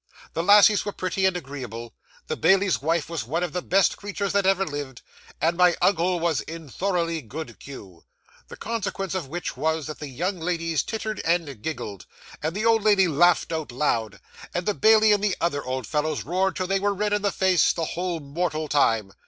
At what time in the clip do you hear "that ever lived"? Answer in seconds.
4.33-5.03